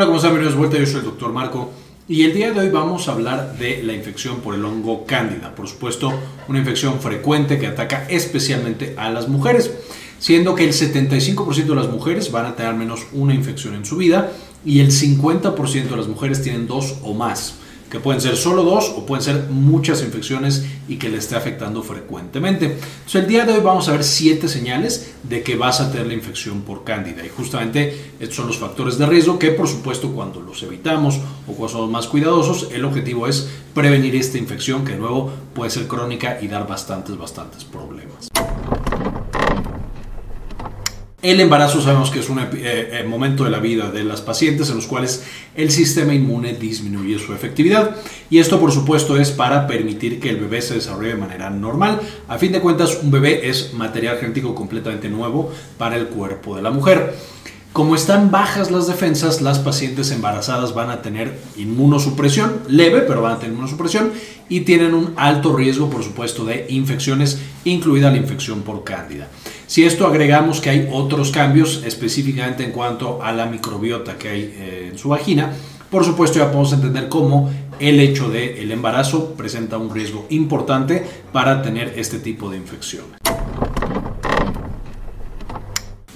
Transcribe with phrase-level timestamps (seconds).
[0.00, 0.32] Hola, ¿cómo están?
[0.32, 0.78] Bienvenidos de vuelta.
[0.78, 1.72] Yo soy el doctor Marco.
[2.08, 5.54] Y el día de hoy vamos a hablar de la infección por el hongo cándida.
[5.54, 6.10] Por supuesto,
[6.48, 9.70] una infección frecuente que ataca especialmente a las mujeres,
[10.18, 13.98] siendo que el 75% de las mujeres van a tener menos una infección en su
[13.98, 14.32] vida
[14.64, 17.56] y el 50% de las mujeres tienen dos o más
[17.90, 21.82] que pueden ser solo dos o pueden ser muchas infecciones y que le esté afectando
[21.82, 22.66] frecuentemente.
[22.66, 26.06] Entonces, el día de hoy vamos a ver siete señales de que vas a tener
[26.06, 30.12] la infección por cándida y justamente estos son los factores de riesgo que por supuesto
[30.12, 34.92] cuando los evitamos o cuando somos más cuidadosos, el objetivo es prevenir esta infección que
[34.92, 38.28] de nuevo puede ser crónica y dar bastantes, bastantes problemas.
[41.22, 44.70] El embarazo sabemos que es un eh, eh, momento de la vida de las pacientes
[44.70, 45.22] en los cuales
[45.54, 47.94] el sistema inmune disminuye su efectividad
[48.30, 52.00] y esto por supuesto es para permitir que el bebé se desarrolle de manera normal.
[52.26, 56.62] A fin de cuentas un bebé es material genético completamente nuevo para el cuerpo de
[56.62, 57.14] la mujer.
[57.74, 63.34] Como están bajas las defensas, las pacientes embarazadas van a tener inmunosupresión leve, pero van
[63.34, 64.10] a tener inmunosupresión
[64.48, 69.28] y tienen un alto riesgo, por supuesto, de infecciones, incluida la infección por cándida.
[69.70, 74.40] Si esto agregamos que hay otros cambios específicamente en cuanto a la microbiota que hay
[74.42, 75.52] eh, en su vagina,
[75.88, 81.62] por supuesto ya podemos entender cómo el hecho del embarazo presenta un riesgo importante para
[81.62, 83.20] tener este tipo de infecciones.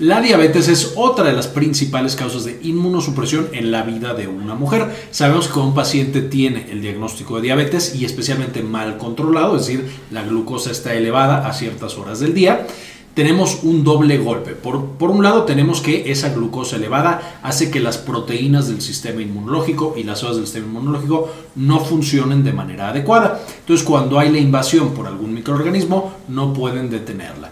[0.00, 4.56] La diabetes es otra de las principales causas de inmunosupresión en la vida de una
[4.56, 4.92] mujer.
[5.12, 9.88] Sabemos que un paciente tiene el diagnóstico de diabetes y especialmente mal controlado, es decir,
[10.10, 12.66] la glucosa está elevada a ciertas horas del día,
[13.14, 14.52] tenemos un doble golpe.
[14.52, 19.22] Por, por, un lado tenemos que esa glucosa elevada hace que las proteínas del sistema
[19.22, 23.40] inmunológico y las células del sistema inmunológico no funcionen de manera adecuada.
[23.60, 27.50] Entonces cuando hay la invasión por algún microorganismo no pueden detenerla.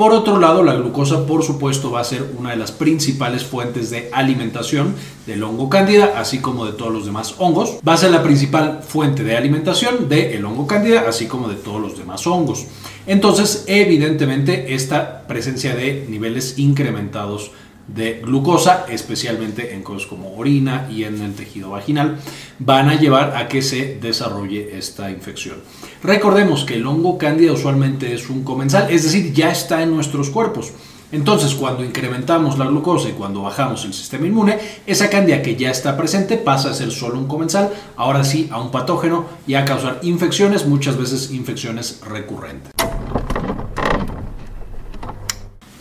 [0.00, 3.90] Por otro lado, la glucosa, por supuesto, va a ser una de las principales fuentes
[3.90, 4.94] de alimentación
[5.26, 7.76] del hongo cándida, así como de todos los demás hongos.
[7.86, 11.82] Va a ser la principal fuente de alimentación del hongo cándida, así como de todos
[11.82, 12.64] los demás hongos.
[13.06, 17.50] Entonces, evidentemente, esta presencia de niveles incrementados
[17.94, 22.18] de glucosa, especialmente en cosas como orina y en el tejido vaginal,
[22.58, 25.56] van a llevar a que se desarrolle esta infección.
[26.02, 30.30] Recordemos que el hongo cándida usualmente es un comensal, es decir, ya está en nuestros
[30.30, 30.72] cuerpos.
[31.12, 35.70] Entonces, cuando incrementamos la glucosa y cuando bajamos el sistema inmune, esa cándida que ya
[35.70, 39.64] está presente pasa a ser solo un comensal, ahora sí a un patógeno y a
[39.64, 42.79] causar infecciones, muchas veces infecciones recurrentes.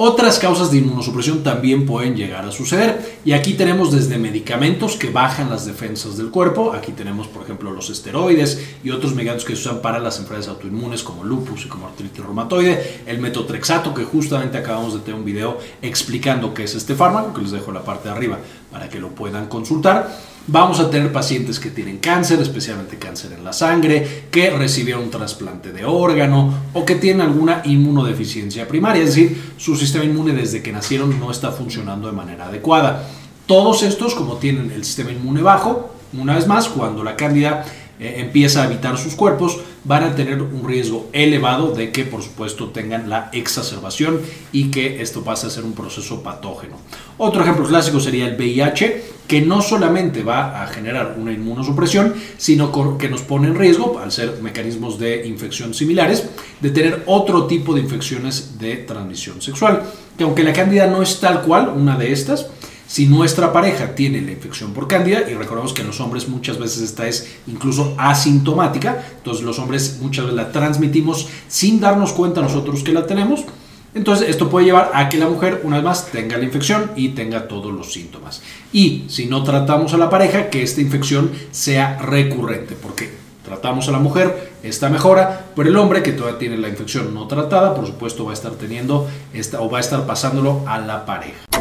[0.01, 5.09] Otras causas de inmunosupresión también pueden llegar a suceder y aquí tenemos desde medicamentos que
[5.09, 9.57] bajan las defensas del cuerpo, aquí tenemos por ejemplo los esteroides y otros medicamentos que
[9.57, 14.05] se usan para las enfermedades autoinmunes como lupus y como artritis reumatoide, el metotrexato que
[14.05, 17.83] justamente acabamos de tener un video explicando qué es este fármaco, que les dejo la
[17.83, 18.39] parte de arriba
[18.71, 20.09] para que lo puedan consultar
[20.51, 25.11] Vamos a tener pacientes que tienen cáncer, especialmente cáncer en la sangre, que recibieron un
[25.11, 30.63] trasplante de órgano o que tienen alguna inmunodeficiencia primaria, es decir, su sistema inmune desde
[30.63, 33.07] que nacieron no está funcionando de manera adecuada.
[33.45, 37.63] Todos estos, como tienen el sistema inmune bajo, una vez más, cuando la cándida
[37.99, 42.23] eh, empieza a habitar sus cuerpos, van a tener un riesgo elevado de que, por
[42.23, 44.21] supuesto, tengan la exacerbación
[44.51, 46.77] y que esto pase a ser un proceso patógeno.
[47.17, 52.97] Otro ejemplo clásico sería el VIH, que no solamente va a generar una inmunosupresión, sino
[52.97, 56.27] que nos pone en riesgo, al ser mecanismos de infección similares,
[56.61, 59.83] de tener otro tipo de infecciones de transmisión sexual.
[60.17, 62.47] Que aunque la cándida no es tal cual una de estas,
[62.89, 66.57] si nuestra pareja tiene la infección por cándida, y recordemos que en los hombres muchas
[66.57, 72.41] veces esta es incluso asintomática, entonces los hombres muchas veces la transmitimos sin darnos cuenta
[72.41, 73.45] nosotros que la tenemos,
[73.93, 77.09] entonces esto puede llevar a que la mujer una vez más tenga la infección y
[77.09, 78.41] tenga todos los síntomas.
[78.73, 83.11] Y si no tratamos a la pareja, que esta infección sea recurrente, porque
[83.45, 87.27] tratamos a la mujer, esta mejora, pero el hombre que todavía tiene la infección no
[87.27, 91.05] tratada, por supuesto va a estar teniendo esta, o va a estar pasándolo a la
[91.05, 91.58] pareja.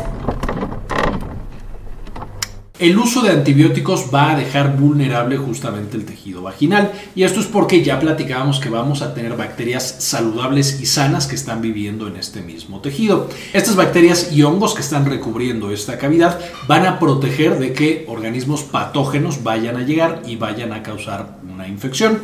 [2.79, 7.47] El uso de antibióticos va a dejar vulnerable justamente el tejido vaginal y esto es
[7.47, 12.15] porque ya platicábamos que vamos a tener bacterias saludables y sanas que están viviendo en
[12.15, 13.29] este mismo tejido.
[13.53, 16.39] Estas bacterias y hongos que están recubriendo esta cavidad
[16.69, 21.67] van a proteger de que organismos patógenos vayan a llegar y vayan a causar una
[21.67, 22.21] infección.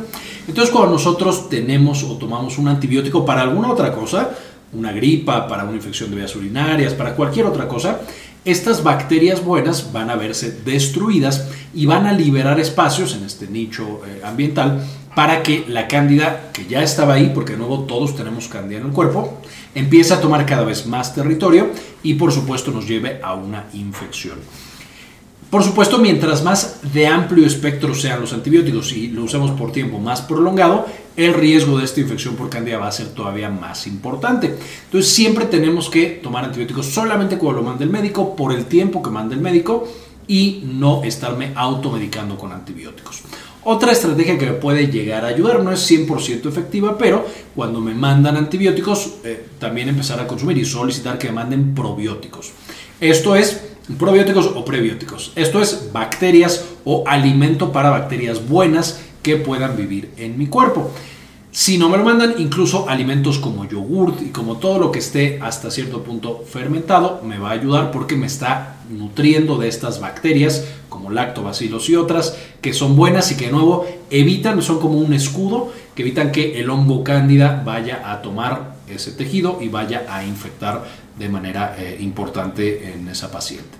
[0.47, 4.29] Entonces cuando nosotros tenemos o tomamos un antibiótico para alguna otra cosa,
[4.71, 7.99] una gripa, para una infección de vías urinarias, para cualquier otra cosa,
[8.45, 14.01] estas bacterias buenas van a verse destruidas y van a liberar espacios en este nicho
[14.05, 18.47] eh, ambiental para que la cándida, que ya estaba ahí, porque de nuevo todos tenemos
[18.47, 19.39] cándida en el cuerpo,
[19.73, 21.71] empiece a tomar cada vez más territorio
[22.03, 24.37] y por supuesto nos lleve a una infección.
[25.55, 29.99] Por supuesto, mientras más de amplio espectro sean los antibióticos y lo usamos por tiempo
[29.99, 30.85] más prolongado,
[31.15, 34.53] el riesgo de esta infección por cándida va a ser todavía más importante.
[34.83, 39.01] Entonces siempre tenemos que tomar antibióticos solamente cuando lo manda el médico, por el tiempo
[39.01, 39.87] que manda el médico
[40.27, 43.21] y no estarme automedicando con antibióticos.
[43.63, 47.25] Otra estrategia que me puede llegar a ayudar, no es 100% efectiva, pero
[47.55, 52.51] cuando me mandan antibióticos, eh, también empezar a consumir y solicitar que me manden probióticos.
[52.99, 55.31] Esto es probióticos o prebióticos.
[55.35, 60.91] Esto es bacterias o alimento para bacterias buenas que puedan vivir en mi cuerpo.
[61.51, 65.39] Si no me lo mandan, incluso alimentos como yogurt y como todo lo que esté
[65.41, 70.65] hasta cierto punto fermentado, me va a ayudar porque me está nutriendo de estas bacterias
[70.89, 75.13] como lactobacilos y otras que son buenas y que de nuevo evitan, son como un
[75.13, 80.25] escudo que evitan que el hongo cándida vaya a tomar ese tejido y vaya a
[80.25, 80.83] infectar
[81.17, 83.77] de manera eh, importante en esa paciente.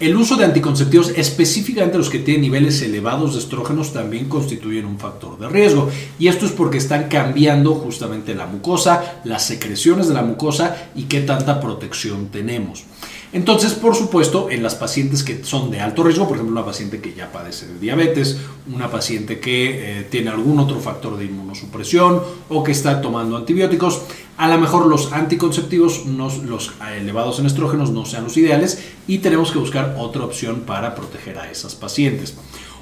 [0.00, 4.98] El uso de anticonceptivos, específicamente los que tienen niveles elevados de estrógenos, también constituyen un
[4.98, 5.90] factor de riesgo.
[6.18, 11.02] Y esto es porque están cambiando justamente la mucosa, las secreciones de la mucosa y
[11.02, 12.84] qué tanta protección tenemos.
[13.32, 17.00] Entonces, por supuesto, en las pacientes que son de alto riesgo, por ejemplo, una paciente
[17.00, 18.38] que ya padece de diabetes,
[18.72, 24.02] una paciente que eh, tiene algún otro factor de inmunosupresión o que está tomando antibióticos,
[24.40, 29.52] a lo mejor los anticonceptivos, los elevados en estrógenos, no sean los ideales y tenemos
[29.52, 32.34] que buscar otra opción para proteger a esas pacientes.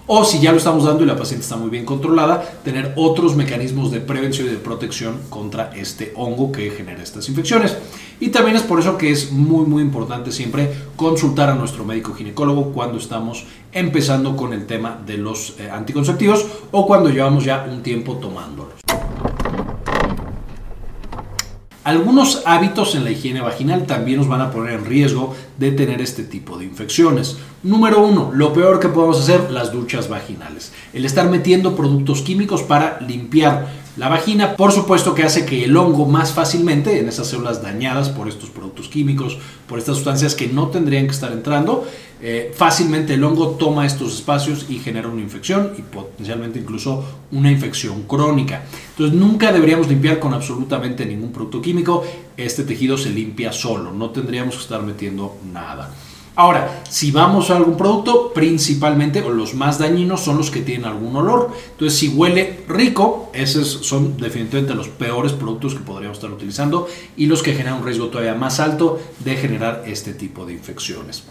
[0.06, 3.34] O si ya lo estamos dando y la paciente está muy bien controlada, tener otros
[3.34, 7.76] mecanismos de prevención y de protección contra este hongo que genera estas infecciones.
[8.20, 12.14] Y también es por eso que es muy muy importante siempre consultar a nuestro médico
[12.14, 17.66] ginecólogo cuando estamos empezando con el tema de los eh, anticonceptivos o cuando llevamos ya
[17.68, 18.87] un tiempo tomándolos.
[21.88, 26.02] Algunos hábitos en la higiene vaginal también nos van a poner en riesgo de tener
[26.02, 27.38] este tipo de infecciones.
[27.62, 30.70] Número uno, lo peor que podemos hacer, las duchas vaginales.
[30.92, 33.68] El estar metiendo productos químicos para limpiar
[33.98, 38.08] la vagina, por supuesto que hace que el hongo más fácilmente, en esas células dañadas
[38.08, 41.84] por estos productos químicos, por estas sustancias que no tendrían que estar entrando,
[42.22, 47.50] eh, fácilmente el hongo toma estos espacios y genera una infección y potencialmente incluso una
[47.50, 48.62] infección crónica.
[48.90, 52.04] Entonces nunca deberíamos limpiar con absolutamente ningún producto químico.
[52.36, 55.92] Este tejido se limpia solo, no tendríamos que estar metiendo nada.
[56.38, 61.16] Ahora, si vamos a algún producto, principalmente los más dañinos son los que tienen algún
[61.16, 61.50] olor.
[61.72, 66.86] Entonces, si huele rico, esos son definitivamente los peores productos que podríamos estar utilizando
[67.16, 71.24] y los que generan un riesgo todavía más alto de generar este tipo de infecciones.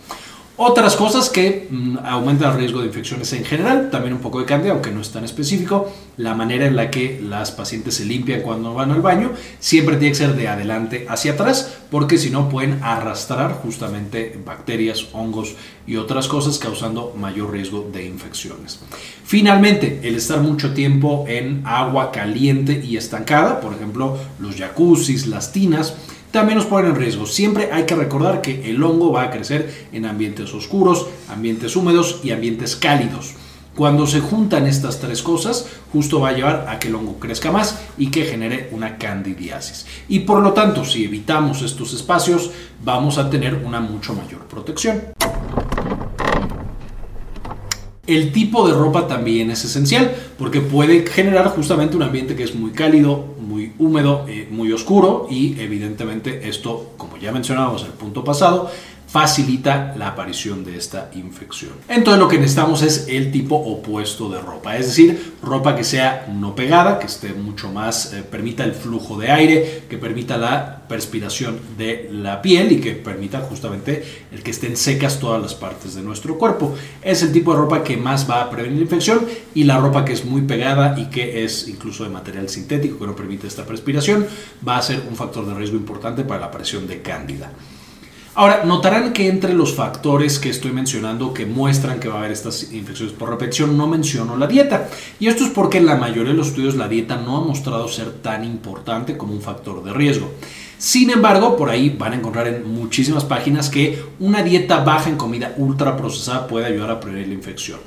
[0.60, 4.46] Otras cosas que mm, aumentan el riesgo de infecciones en general, también un poco de
[4.46, 8.42] cambio, aunque no es tan específico, la manera en la que las pacientes se limpian
[8.42, 12.50] cuando van al baño, siempre tiene que ser de adelante hacia atrás, porque si no
[12.50, 15.54] pueden arrastrar justamente bacterias, hongos
[15.86, 18.80] y otras cosas causando mayor riesgo de infecciones.
[19.24, 25.52] Finalmente, el estar mucho tiempo en agua caliente y estancada, por ejemplo, los jacuzzis, las
[25.52, 25.94] tinas,
[26.32, 27.26] también nos ponen en riesgo.
[27.26, 32.20] Siempre hay que recordar que el hongo va a crecer en ambientes oscuros, ambientes húmedos
[32.24, 33.34] y ambientes cálidos.
[33.76, 37.52] Cuando se juntan estas tres cosas, justo va a llevar a que el hongo crezca
[37.52, 39.86] más y que genere una candidiasis.
[40.10, 42.50] Y por lo tanto, si evitamos estos espacios,
[42.84, 45.14] vamos a tener una mucho mayor protección.
[48.08, 52.56] El tipo de ropa también es esencial porque puede generar justamente un ambiente que es
[52.56, 57.94] muy cálido, muy húmedo, eh, muy oscuro y evidentemente esto, como ya mencionábamos en el
[57.94, 58.72] punto pasado,
[59.08, 61.72] facilita la aparición de esta infección.
[61.88, 66.28] Entonces lo que necesitamos es el tipo opuesto de ropa, es decir, ropa que sea
[66.32, 70.84] no pegada, que esté mucho más, eh, permita el flujo de aire, que permita la
[70.88, 75.96] perspiración de la piel y que permita justamente el que estén secas todas las partes
[75.96, 76.76] de nuestro cuerpo.
[77.02, 80.04] Es el tipo de ropa que más va a prevenir la infección y la ropa
[80.04, 83.66] que es muy pegada y que es incluso de material sintético que no permite esta
[83.66, 84.28] perspiración
[84.68, 87.52] va a ser un factor de riesgo importante para la aparición de cándida.
[88.40, 92.32] Ahora, notarán que entre los factores que estoy mencionando que muestran que va a haber
[92.32, 94.90] estas infecciones por repetición, no menciono la dieta.
[95.20, 97.88] Y esto es porque en la mayoría de los estudios la dieta no ha mostrado
[97.88, 100.32] ser tan importante como un factor de riesgo.
[100.78, 105.18] Sin embargo, por ahí van a encontrar en muchísimas páginas que una dieta baja en
[105.18, 107.80] comida ultra procesada puede ayudar a prevenir la infección.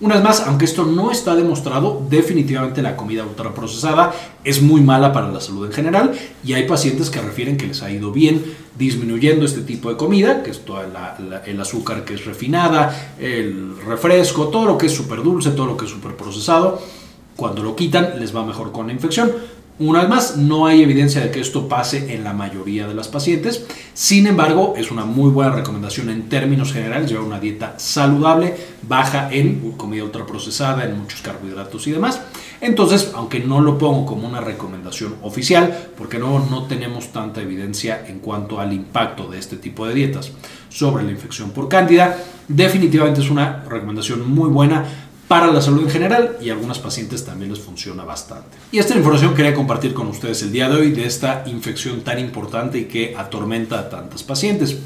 [0.00, 4.14] Una vez más, aunque esto no está demostrado, definitivamente la comida ultraprocesada
[4.44, 6.12] es muy mala para la salud en general
[6.44, 8.44] y hay pacientes que refieren que les ha ido bien
[8.78, 10.82] disminuyendo este tipo de comida, que es todo
[11.46, 15.76] el azúcar que es refinada, el refresco, todo lo que es súper dulce, todo lo
[15.76, 16.80] que es súper procesado.
[17.34, 19.32] Cuando lo quitan les va mejor con la infección.
[19.80, 23.06] Una vez más, no hay evidencia de que esto pase en la mayoría de las
[23.06, 23.64] pacientes.
[23.94, 29.28] Sin embargo, es una muy buena recomendación en términos generales llevar una dieta saludable, baja
[29.30, 32.20] en comida ultraprocesada, en muchos carbohidratos y demás.
[32.60, 38.04] Entonces, aunque no lo pongo como una recomendación oficial, porque no, no tenemos tanta evidencia
[38.08, 40.32] en cuanto al impacto de este tipo de dietas
[40.70, 42.18] sobre la infección por cándida,
[42.48, 47.24] definitivamente es una recomendación muy buena para la salud en general y a algunas pacientes
[47.24, 48.56] también les funciona bastante.
[48.72, 52.18] Y esta información quería compartir con ustedes el día de hoy de esta infección tan
[52.18, 54.78] importante y que atormenta a tantas pacientes.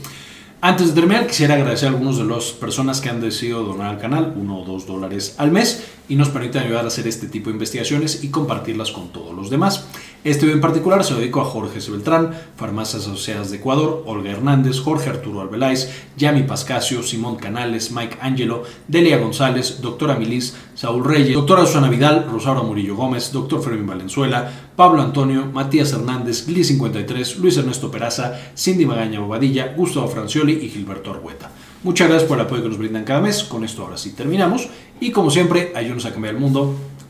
[0.60, 3.98] Antes de terminar, quisiera agradecer a algunos de las personas que han decidido donar al
[3.98, 7.50] canal, uno o dos dólares al mes, y nos permiten ayudar a hacer este tipo
[7.50, 9.86] de investigaciones y compartirlas con todos los demás.
[10.24, 14.30] Este video en particular se lo dedico a Jorge Beltrán, Farmacias Asociadas de Ecuador, Olga
[14.30, 21.04] Hernández, Jorge Arturo Albeláez, Yami Pascasio, Simón Canales, Mike Angelo, Delia González, Doctora Milis, Saúl
[21.04, 27.38] Reyes, Doctora Susana Vidal, Rosaura Murillo Gómez, Doctor Fermín Valenzuela, Pablo Antonio, Matías Hernández, Gli53,
[27.38, 31.50] Luis Ernesto Peraza, Cindy Magaña Bobadilla, Gustavo Francioli y Gilberto Argueta.
[31.82, 33.42] Muchas gracias por el apoyo que nos brindan cada mes.
[33.42, 34.68] Con esto ahora sí terminamos.
[35.00, 36.76] Y como siempre, ayúdenos a cambiar el mundo